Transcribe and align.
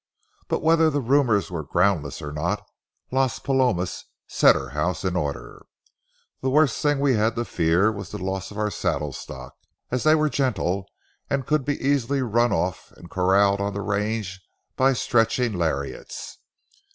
But 0.47 0.63
whether 0.63 0.89
the 0.89 0.99
rumors 0.99 1.51
were 1.51 1.61
groundless 1.61 2.23
or 2.23 2.31
not, 2.31 2.63
Las 3.11 3.37
Palomas 3.37 4.05
set 4.25 4.55
her 4.55 4.69
house 4.69 5.05
in 5.05 5.15
order. 5.15 5.67
The 6.41 6.49
worst 6.49 6.81
thing 6.81 6.99
we 6.99 7.13
had 7.13 7.35
to 7.35 7.45
fear 7.45 7.91
was 7.91 8.09
the 8.09 8.17
loss 8.17 8.49
of 8.49 8.57
our 8.57 8.71
saddle 8.71 9.13
stock, 9.13 9.53
as 9.91 10.01
they 10.01 10.15
were 10.15 10.27
gentle 10.27 10.87
and 11.29 11.45
could 11.45 11.65
be 11.65 11.79
easily 11.79 12.23
run 12.23 12.51
off 12.51 12.91
and 12.93 13.11
corralled 13.11 13.61
on 13.61 13.75
the 13.75 13.81
range 13.81 14.41
by 14.75 14.93
stretching 14.93 15.53
lariats. 15.53 16.39